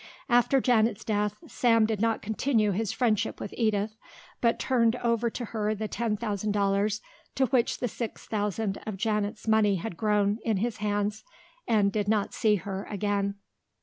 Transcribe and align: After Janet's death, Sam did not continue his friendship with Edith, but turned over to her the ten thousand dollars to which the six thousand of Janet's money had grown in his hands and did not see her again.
After 0.29 0.59
Janet's 0.59 1.03
death, 1.03 1.37
Sam 1.45 1.85
did 1.85 2.01
not 2.01 2.23
continue 2.23 2.71
his 2.71 2.91
friendship 2.91 3.39
with 3.39 3.53
Edith, 3.55 3.95
but 4.41 4.57
turned 4.57 4.95
over 4.95 5.29
to 5.29 5.45
her 5.45 5.75
the 5.75 5.87
ten 5.87 6.17
thousand 6.17 6.53
dollars 6.53 7.01
to 7.35 7.45
which 7.45 7.77
the 7.77 7.87
six 7.87 8.25
thousand 8.25 8.79
of 8.87 8.97
Janet's 8.97 9.47
money 9.47 9.75
had 9.75 9.97
grown 9.97 10.39
in 10.43 10.57
his 10.57 10.77
hands 10.77 11.23
and 11.67 11.91
did 11.91 12.07
not 12.07 12.33
see 12.33 12.55
her 12.55 12.85
again. 12.89 13.35